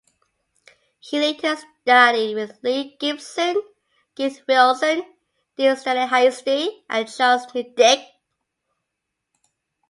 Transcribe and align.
He 0.99 1.19
later 1.19 1.55
studied 1.83 2.33
with 2.33 2.57
Lee 2.63 2.97
Gibson, 2.99 3.61
Keith 4.15 4.41
Wilson, 4.47 5.03
D. 5.57 5.75
Stanley 5.75 6.07
Hasty, 6.07 6.83
and 6.89 7.07
Charles 7.07 7.45
Neidich. 7.53 8.07